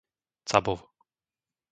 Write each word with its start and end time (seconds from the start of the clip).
Cabov 0.49 0.79